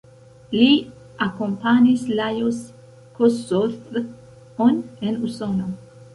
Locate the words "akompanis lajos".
1.25-2.63